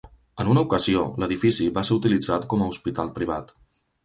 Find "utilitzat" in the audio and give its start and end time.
2.01-2.49